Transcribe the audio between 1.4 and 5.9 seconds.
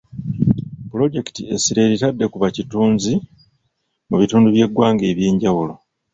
essira eritadde ku bakitunzi mu bitundu by'eggwanga eby'enjawulo.